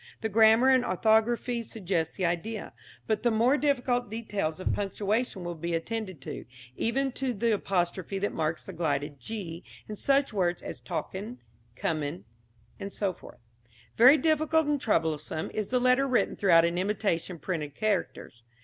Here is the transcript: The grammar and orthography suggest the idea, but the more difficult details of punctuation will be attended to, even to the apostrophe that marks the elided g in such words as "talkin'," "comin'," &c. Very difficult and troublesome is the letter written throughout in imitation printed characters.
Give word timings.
The 0.21 0.29
grammar 0.29 0.69
and 0.69 0.83
orthography 0.83 1.61
suggest 1.61 2.15
the 2.15 2.25
idea, 2.25 2.73
but 3.05 3.21
the 3.21 3.29
more 3.29 3.55
difficult 3.55 4.09
details 4.09 4.59
of 4.59 4.73
punctuation 4.73 5.43
will 5.43 5.53
be 5.53 5.75
attended 5.75 6.21
to, 6.21 6.45
even 6.75 7.11
to 7.11 7.35
the 7.35 7.51
apostrophe 7.53 8.17
that 8.17 8.33
marks 8.33 8.65
the 8.65 8.73
elided 8.73 9.19
g 9.19 9.63
in 9.87 9.95
such 9.95 10.33
words 10.33 10.63
as 10.63 10.81
"talkin'," 10.81 11.37
"comin'," 11.75 12.25
&c. 12.89 13.11
Very 13.95 14.17
difficult 14.17 14.65
and 14.65 14.81
troublesome 14.81 15.51
is 15.53 15.69
the 15.69 15.79
letter 15.79 16.07
written 16.07 16.35
throughout 16.35 16.65
in 16.65 16.79
imitation 16.79 17.37
printed 17.37 17.75
characters. 17.75 18.41